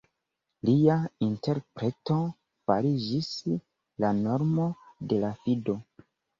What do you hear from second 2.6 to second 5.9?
fariĝis la normo de la fido.